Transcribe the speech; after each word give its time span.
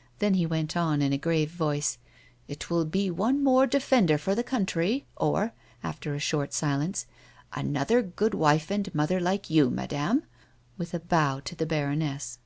"Then 0.18 0.34
he 0.34 0.44
went 0.44 0.76
on 0.76 1.00
in 1.00 1.14
a 1.14 1.16
grave 1.16 1.50
voice," 1.50 1.96
It 2.48 2.68
will 2.68 2.84
be 2.84 3.10
one 3.10 3.42
more 3.42 3.66
defender 3.66 4.18
for 4.18 4.34
the 4.34 4.42
country, 4.44 5.06
or," 5.16 5.54
after 5.82 6.12
a 6.14 6.18
short 6.18 6.52
silence, 6.52 7.06
"another 7.54 8.02
good 8.02 8.34
wife 8.34 8.70
and 8.70 8.94
mother 8.94 9.18
like 9.20 9.48
you, 9.48 9.70
madame," 9.70 10.24
with 10.76 10.92
a 10.92 11.00
bow 11.00 11.40
to 11.46 11.54
the 11.56 11.64
baroness. 11.64 12.38